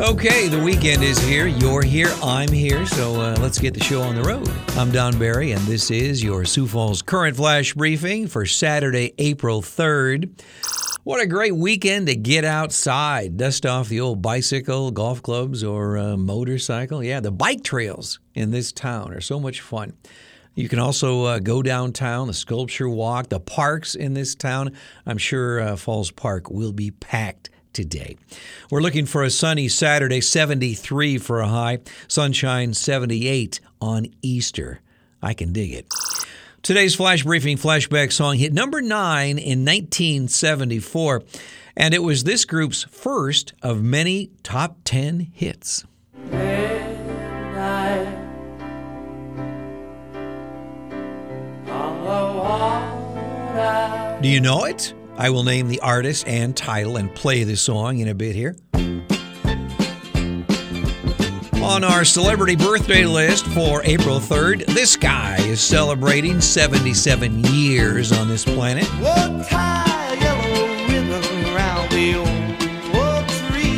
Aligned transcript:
Okay, 0.00 0.48
the 0.48 0.58
weekend 0.58 1.02
is 1.02 1.18
here. 1.18 1.46
You're 1.46 1.82
here. 1.82 2.10
I'm 2.22 2.50
here. 2.50 2.86
So 2.86 3.20
uh, 3.20 3.36
let's 3.38 3.58
get 3.58 3.74
the 3.74 3.84
show 3.84 4.00
on 4.00 4.14
the 4.14 4.22
road. 4.22 4.48
I'm 4.70 4.90
Don 4.90 5.18
Barry, 5.18 5.52
and 5.52 5.60
this 5.66 5.90
is 5.90 6.22
your 6.22 6.46
Sioux 6.46 6.66
Falls 6.66 7.02
Current 7.02 7.36
Flash 7.36 7.74
Briefing 7.74 8.26
for 8.26 8.46
Saturday, 8.46 9.12
April 9.18 9.60
3rd. 9.60 10.40
What 11.04 11.20
a 11.20 11.26
great 11.26 11.54
weekend 11.54 12.06
to 12.06 12.16
get 12.16 12.46
outside, 12.46 13.36
dust 13.36 13.66
off 13.66 13.90
the 13.90 14.00
old 14.00 14.22
bicycle, 14.22 14.90
golf 14.90 15.20
clubs, 15.22 15.62
or 15.62 15.98
uh, 15.98 16.16
motorcycle. 16.16 17.04
Yeah, 17.04 17.20
the 17.20 17.30
bike 17.30 17.62
trails 17.62 18.20
in 18.34 18.52
this 18.52 18.72
town 18.72 19.12
are 19.12 19.20
so 19.20 19.38
much 19.38 19.60
fun. 19.60 19.92
You 20.54 20.70
can 20.70 20.78
also 20.78 21.24
uh, 21.24 21.38
go 21.40 21.60
downtown, 21.60 22.26
the 22.26 22.32
sculpture 22.32 22.88
walk, 22.88 23.28
the 23.28 23.38
parks 23.38 23.94
in 23.94 24.14
this 24.14 24.34
town. 24.34 24.72
I'm 25.04 25.18
sure 25.18 25.60
uh, 25.60 25.76
Falls 25.76 26.10
Park 26.10 26.50
will 26.50 26.72
be 26.72 26.90
packed 26.90 27.49
today. 27.72 28.16
We're 28.70 28.80
looking 28.80 29.06
for 29.06 29.22
a 29.22 29.30
sunny 29.30 29.68
Saturday, 29.68 30.20
73 30.20 31.18
for 31.18 31.40
a 31.40 31.48
high, 31.48 31.78
sunshine 32.08 32.74
78 32.74 33.60
on 33.80 34.06
Easter. 34.22 34.80
I 35.22 35.34
can 35.34 35.52
dig 35.52 35.72
it. 35.72 35.92
Today's 36.62 36.94
flash 36.94 37.24
briefing 37.24 37.56
flashback 37.56 38.12
song 38.12 38.36
hit 38.36 38.52
number 38.52 38.82
nine 38.82 39.38
in 39.38 39.64
1974, 39.64 41.22
and 41.76 41.94
it 41.94 42.02
was 42.02 42.24
this 42.24 42.44
group's 42.44 42.84
first 42.84 43.54
of 43.62 43.82
many 43.82 44.30
top 44.42 44.76
10 44.84 45.20
hits. 45.32 45.84
Do 54.20 54.28
you 54.28 54.40
know 54.40 54.64
it? 54.64 54.92
I 55.20 55.28
will 55.28 55.42
name 55.42 55.68
the 55.68 55.80
artist 55.80 56.26
and 56.26 56.56
title 56.56 56.96
and 56.96 57.14
play 57.14 57.44
the 57.44 57.54
song 57.54 57.98
in 57.98 58.08
a 58.08 58.14
bit 58.14 58.34
here. 58.34 58.56
On 61.62 61.84
our 61.84 62.06
celebrity 62.06 62.56
birthday 62.56 63.04
list 63.04 63.44
for 63.48 63.82
April 63.84 64.18
3rd, 64.18 64.64
this 64.64 64.96
guy 64.96 65.36
is 65.40 65.60
celebrating 65.60 66.40
77 66.40 67.44
years 67.44 68.12
on 68.12 68.28
this 68.28 68.46
planet. 68.46 68.86
Whoa, 68.86 69.44
tie 69.46 70.14
a 70.14 70.16
yellow 70.18 70.66
ribbon 70.88 71.54
around 71.54 71.90
the 71.90 72.14
old 72.14 72.28
oak 72.96 73.26
tree. 73.50 73.76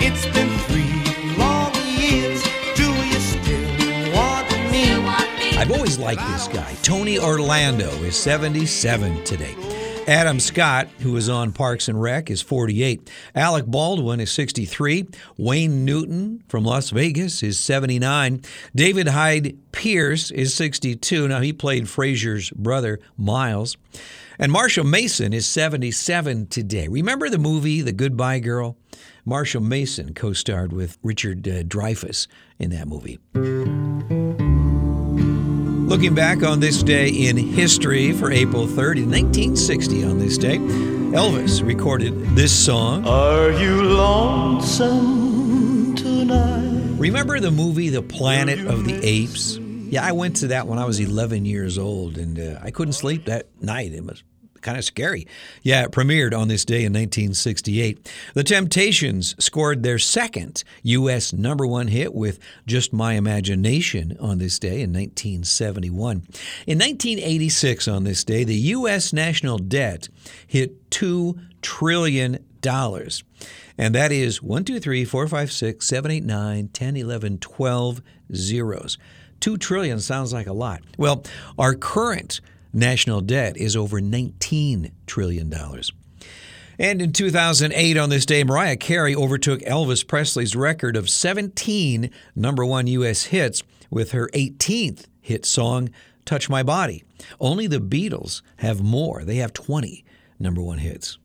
It's 0.00 0.24
been 0.32 0.48
three 0.70 1.36
long 1.36 1.70
years. 1.98 2.42
Do 2.76 2.90
you 3.04 3.20
still 3.20 4.14
want 4.14 4.50
me? 4.72 5.58
I've 5.58 5.70
always 5.70 5.98
liked 5.98 6.26
this 6.28 6.48
guy. 6.48 6.74
Tony 6.82 7.18
Orlando 7.18 7.90
is 8.04 8.16
77 8.16 9.22
today. 9.24 9.67
Adam 10.08 10.40
Scott, 10.40 10.88
who 11.00 11.14
is 11.18 11.28
on 11.28 11.52
Parks 11.52 11.86
and 11.86 12.00
Rec, 12.00 12.30
is 12.30 12.40
48. 12.40 13.10
Alec 13.34 13.66
Baldwin 13.66 14.20
is 14.20 14.32
63. 14.32 15.06
Wayne 15.36 15.84
Newton 15.84 16.42
from 16.48 16.64
Las 16.64 16.88
Vegas 16.88 17.42
is 17.42 17.58
79. 17.58 18.40
David 18.74 19.08
Hyde 19.08 19.58
Pierce 19.70 20.30
is 20.30 20.54
62. 20.54 21.28
Now, 21.28 21.40
he 21.40 21.52
played 21.52 21.84
Frasier's 21.84 22.48
brother, 22.52 23.00
Miles. 23.18 23.76
And 24.38 24.50
Marsha 24.50 24.82
Mason 24.82 25.34
is 25.34 25.46
77 25.46 26.46
today. 26.46 26.88
Remember 26.88 27.28
the 27.28 27.36
movie 27.36 27.82
The 27.82 27.92
Goodbye 27.92 28.38
Girl? 28.38 28.78
Marsha 29.26 29.62
Mason 29.62 30.14
co 30.14 30.32
starred 30.32 30.72
with 30.72 30.96
Richard 31.02 31.46
uh, 31.46 31.64
Dreyfuss 31.64 32.28
in 32.58 32.70
that 32.70 32.88
movie. 32.88 33.18
Looking 35.88 36.14
back 36.14 36.42
on 36.42 36.60
this 36.60 36.82
day 36.82 37.08
in 37.08 37.38
history 37.38 38.12
for 38.12 38.30
April 38.30 38.66
3rd, 38.66 38.98
in 38.98 39.10
1960, 39.10 40.04
on 40.04 40.18
this 40.18 40.36
day, 40.36 40.58
Elvis 40.58 41.66
recorded 41.66 42.36
this 42.36 42.52
song. 42.52 43.06
Are 43.06 43.50
you 43.52 43.84
lonesome 43.84 45.16
tonight? 45.96 46.98
Remember 46.98 47.40
the 47.40 47.50
movie 47.50 47.88
The 47.88 48.02
Planet 48.02 48.66
of 48.66 48.84
the 48.84 49.02
Apes? 49.02 49.56
Yeah, 49.56 50.04
I 50.04 50.12
went 50.12 50.36
to 50.36 50.48
that 50.48 50.66
when 50.66 50.78
I 50.78 50.84
was 50.84 51.00
11 51.00 51.46
years 51.46 51.78
old, 51.78 52.18
and 52.18 52.38
uh, 52.38 52.60
I 52.62 52.70
couldn't 52.70 52.92
sleep 52.92 53.24
that 53.24 53.46
night. 53.62 53.94
It 53.94 54.04
was 54.04 54.22
kind 54.62 54.78
of 54.78 54.84
scary. 54.84 55.26
Yeah, 55.62 55.84
it 55.84 55.92
premiered 55.92 56.36
on 56.36 56.48
this 56.48 56.64
day 56.64 56.84
in 56.84 56.92
1968. 56.92 58.10
The 58.34 58.44
Temptations 58.44 59.34
scored 59.38 59.82
their 59.82 59.98
second 59.98 60.64
U.S. 60.82 61.32
number 61.32 61.66
one 61.66 61.88
hit 61.88 62.14
with 62.14 62.38
Just 62.66 62.92
My 62.92 63.14
Imagination 63.14 64.16
on 64.20 64.38
this 64.38 64.58
day 64.58 64.82
in 64.82 64.92
1971. 64.92 66.16
In 66.66 66.78
1986, 66.78 67.88
on 67.88 68.04
this 68.04 68.24
day, 68.24 68.44
the 68.44 68.54
U.S. 68.54 69.12
national 69.12 69.58
debt 69.58 70.08
hit 70.46 70.90
$2 70.90 71.38
trillion. 71.62 72.44
And 73.80 73.94
that 73.94 74.10
is 74.10 74.42
1, 74.42 74.64
2, 74.64 74.80
3, 74.80 75.04
4, 75.04 75.28
5, 75.28 75.52
6, 75.52 75.86
7, 75.86 76.10
8, 76.10 76.24
9, 76.24 76.68
10, 76.68 76.96
11, 76.96 77.38
12 77.38 78.02
zeros. 78.34 78.98
2 79.40 79.56
trillion 79.56 80.00
sounds 80.00 80.32
like 80.32 80.46
a 80.46 80.52
lot. 80.52 80.82
Well, 80.96 81.24
our 81.58 81.74
current 81.74 82.40
national 82.72 83.20
debt 83.20 83.56
is 83.56 83.76
over 83.76 84.00
$19 84.00 84.92
trillion. 85.06 85.52
And 86.78 87.02
in 87.02 87.12
2008, 87.12 87.96
on 87.96 88.08
this 88.08 88.24
day, 88.24 88.44
Mariah 88.44 88.76
Carey 88.76 89.14
overtook 89.14 89.60
Elvis 89.60 90.06
Presley's 90.06 90.54
record 90.54 90.96
of 90.96 91.10
17 91.10 92.10
number 92.36 92.64
one 92.64 92.86
U.S. 92.86 93.24
hits 93.24 93.62
with 93.90 94.12
her 94.12 94.28
18th 94.32 95.06
hit 95.20 95.44
song, 95.44 95.90
Touch 96.24 96.48
My 96.48 96.62
Body. 96.62 97.02
Only 97.40 97.66
the 97.66 97.80
Beatles 97.80 98.42
have 98.58 98.80
more, 98.80 99.24
they 99.24 99.36
have 99.36 99.52
20 99.52 100.04
number 100.38 100.62
one 100.62 100.78
hits. 100.78 101.18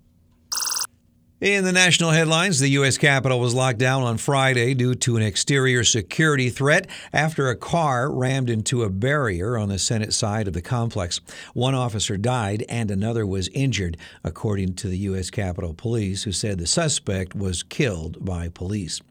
In 1.44 1.66
the 1.66 1.74
national 1.74 2.12
headlines, 2.12 2.62
the 2.62 2.70
U.S. 2.70 2.98
Capitol 2.98 3.38
was 3.38 3.54
locked 3.54 3.78
down 3.78 4.04
on 4.04 4.18
Friday 4.18 4.74
due 4.74 4.96
to 4.96 5.18
an 5.18 5.24
exterior 5.24 5.84
security 5.84 6.50
threat 6.50 6.88
after 7.12 7.50
a 7.50 7.56
car 7.58 8.10
rammed 8.10 8.50
into 8.50 8.84
a 8.84 8.90
barrier 8.90 9.58
on 9.58 9.68
the 9.68 9.78
Senate 9.78 10.14
side 10.14 10.48
of 10.48 10.54
the 10.54 10.62
complex. 10.62 11.20
One 11.54 11.76
officer 11.76 12.16
died 12.16 12.64
and 12.70 12.90
another 12.90 13.28
was 13.28 13.50
injured, 13.50 13.98
according 14.24 14.76
to 14.76 14.88
the 14.88 15.00
U.S. 15.00 15.30
Capitol 15.30 15.74
Police, 15.74 16.24
who 16.24 16.32
said 16.32 16.60
the 16.60 16.66
suspect 16.66 17.36
was 17.36 17.62
killed 17.62 18.24
by 18.24 18.48
police. 18.48 19.02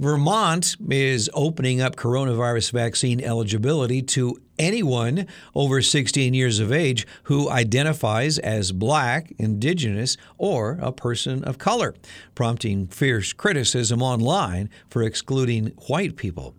Vermont 0.00 0.76
is 0.88 1.28
opening 1.34 1.82
up 1.82 1.94
coronavirus 1.94 2.72
vaccine 2.72 3.22
eligibility 3.22 4.00
to 4.00 4.40
anyone 4.58 5.26
over 5.54 5.82
16 5.82 6.32
years 6.32 6.58
of 6.58 6.72
age 6.72 7.06
who 7.24 7.50
identifies 7.50 8.38
as 8.38 8.72
black, 8.72 9.30
indigenous, 9.36 10.16
or 10.38 10.78
a 10.80 10.90
person 10.90 11.44
of 11.44 11.58
color, 11.58 11.94
prompting 12.34 12.86
fierce 12.86 13.34
criticism 13.34 14.00
online 14.00 14.70
for 14.88 15.02
excluding 15.02 15.66
white 15.86 16.16
people. 16.16 16.54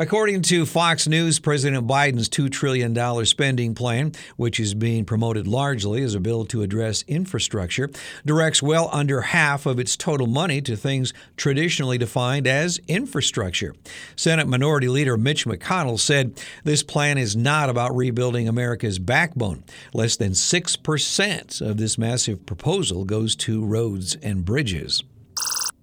According 0.00 0.40
to 0.44 0.64
Fox 0.64 1.06
News, 1.06 1.38
President 1.40 1.86
Biden's 1.86 2.30
$2 2.30 2.50
trillion 2.50 3.26
spending 3.26 3.74
plan, 3.74 4.12
which 4.38 4.58
is 4.58 4.72
being 4.72 5.04
promoted 5.04 5.46
largely 5.46 6.02
as 6.02 6.14
a 6.14 6.20
bill 6.20 6.46
to 6.46 6.62
address 6.62 7.04
infrastructure, 7.06 7.90
directs 8.24 8.62
well 8.62 8.88
under 8.94 9.20
half 9.20 9.66
of 9.66 9.78
its 9.78 9.98
total 9.98 10.26
money 10.26 10.62
to 10.62 10.74
things 10.74 11.12
traditionally 11.36 11.98
defined 11.98 12.46
as 12.46 12.80
infrastructure. 12.88 13.74
Senate 14.16 14.48
Minority 14.48 14.88
Leader 14.88 15.18
Mitch 15.18 15.44
McConnell 15.44 16.00
said 16.00 16.42
this 16.64 16.82
plan 16.82 17.18
is 17.18 17.36
not 17.36 17.68
about 17.68 17.94
rebuilding 17.94 18.48
America's 18.48 18.98
backbone. 18.98 19.62
Less 19.92 20.16
than 20.16 20.32
6% 20.32 21.60
of 21.60 21.76
this 21.76 21.98
massive 21.98 22.46
proposal 22.46 23.04
goes 23.04 23.36
to 23.36 23.62
roads 23.62 24.16
and 24.22 24.46
bridges. 24.46 25.02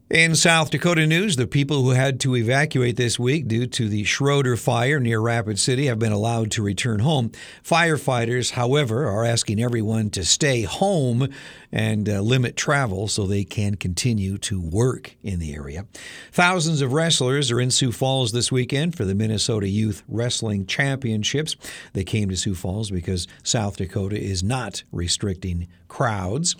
In 0.09 0.37
South 0.37 0.71
Dakota 0.71 1.05
news, 1.05 1.35
the 1.35 1.47
people 1.47 1.83
who 1.83 1.89
had 1.89 2.21
to 2.21 2.37
evacuate 2.37 2.95
this 2.95 3.19
week 3.19 3.45
due 3.45 3.67
to 3.67 3.89
the 3.89 4.05
Schroeder 4.05 4.55
fire 4.55 5.01
near 5.01 5.19
Rapid 5.19 5.59
City 5.59 5.87
have 5.87 5.99
been 5.99 6.13
allowed 6.13 6.49
to 6.51 6.63
return 6.63 6.99
home. 6.99 7.33
Firefighters, 7.61 8.51
however, 8.51 9.05
are 9.05 9.25
asking 9.25 9.61
everyone 9.61 10.09
to 10.11 10.23
stay 10.23 10.61
home 10.61 11.27
and 11.73 12.07
uh, 12.07 12.21
limit 12.21 12.55
travel 12.55 13.09
so 13.09 13.27
they 13.27 13.43
can 13.43 13.75
continue 13.75 14.37
to 14.37 14.61
work 14.61 15.17
in 15.23 15.39
the 15.39 15.53
area. 15.53 15.85
Thousands 16.31 16.81
of 16.81 16.93
wrestlers 16.93 17.51
are 17.51 17.59
in 17.59 17.69
Sioux 17.69 17.91
Falls 17.91 18.31
this 18.31 18.49
weekend 18.49 18.95
for 18.95 19.03
the 19.03 19.13
Minnesota 19.13 19.67
Youth 19.67 20.03
Wrestling 20.07 20.67
Championships. 20.67 21.57
They 21.91 22.05
came 22.05 22.29
to 22.29 22.37
Sioux 22.37 22.55
Falls 22.55 22.89
because 22.89 23.27
South 23.43 23.75
Dakota 23.75 24.17
is 24.17 24.41
not 24.41 24.85
restricting 24.89 25.67
crowds. 25.89 26.55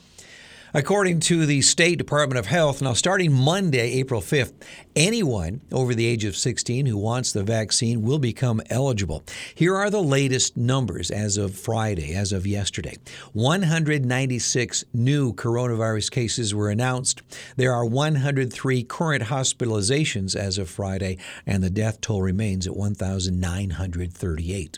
According 0.77 1.19
to 1.21 1.47
the 1.47 1.63
State 1.63 1.97
Department 1.97 2.38
of 2.38 2.45
Health, 2.45 2.83
now 2.83 2.94
starting 2.94 3.33
Monday, 3.33 3.94
April 3.94 4.21
5th, 4.21 4.53
anyone 4.95 5.62
over 5.71 5.95
the 5.95 6.06
age 6.06 6.24
of 6.24 6.38
16 6.38 6.85
who 6.85 7.00
wants 7.00 7.31
the 7.31 7.41
vaccine 7.41 8.03
will 8.03 8.19
become 8.19 8.62
eligible. 8.69 9.24
Here 9.56 9.75
are 9.75 9.89
the 9.89 10.03
latest 10.03 10.56
numbers 10.56 11.09
as 11.09 11.35
of 11.35 11.57
Friday, 11.57 12.13
as 12.13 12.31
of 12.31 12.45
yesterday. 12.45 12.95
196 13.33 14.83
new 14.94 15.33
coronavirus 15.33 16.12
cases 16.12 16.53
were 16.53 16.69
announced. 16.69 17.23
There 17.56 17.73
are 17.73 17.83
103 17.83 18.83
current 18.83 19.23
hospitalizations 19.23 20.35
as 20.35 20.59
of 20.59 20.69
Friday, 20.69 21.18
and 21.47 21.63
the 21.63 21.71
death 21.71 22.01
toll 22.01 22.21
remains 22.21 22.68
at 22.68 22.75
1,938. 22.75 24.77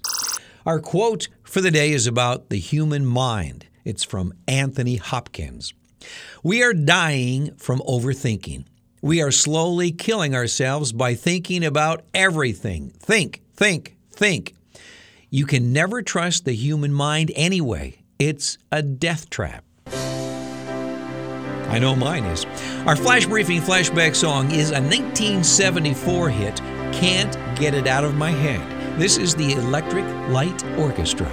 Our 0.66 0.80
quote 0.80 1.28
for 1.44 1.60
the 1.60 1.72
day 1.72 1.92
is 1.92 2.08
about 2.08 2.48
the 2.48 2.60
human 2.60 3.06
mind. 3.06 3.66
It's 3.84 4.06
from 4.06 4.34
Anthony 4.48 4.96
Hopkins. 4.96 5.74
We 6.44 6.64
are 6.64 6.74
dying 6.74 7.56
from 7.56 7.80
overthinking. 7.82 8.66
We 9.02 9.22
are 9.22 9.32
slowly 9.32 9.92
killing 9.92 10.36
ourselves 10.36 10.92
by 10.92 11.16
thinking 11.16 11.64
about 11.64 12.04
everything. 12.14 12.90
Think, 13.00 13.42
think, 13.56 13.96
think. 14.12 14.56
You 15.30 15.46
can 15.46 15.72
never 15.72 16.02
trust 16.02 16.46
the 16.46 16.56
human 16.56 16.94
mind 16.94 17.32
anyway. 17.36 18.02
It's 18.18 18.58
a 18.72 18.82
death 18.82 19.30
trap. 19.30 19.64
I 21.70 21.78
know 21.78 21.96
mine 21.96 22.26
is. 22.26 22.46
Our 22.88 22.96
flash 22.96 23.28
briefing 23.28 23.62
flashback 23.62 24.16
song 24.16 24.50
is 24.52 24.72
a 24.72 24.82
1974 24.82 26.30
hit, 26.30 26.58
Can't 26.92 27.38
Get 27.58 27.76
It 27.76 27.86
Out 27.86 28.04
of 28.04 28.16
My 28.16 28.32
Head. 28.32 29.00
This 29.00 29.18
is 29.18 29.36
the 29.36 29.54
Electric 29.54 30.04
Light 30.30 30.66
Orchestra. 30.78 31.30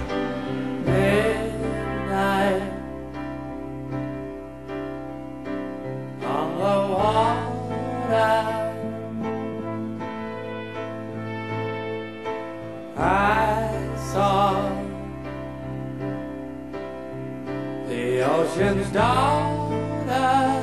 out. 19.27 20.56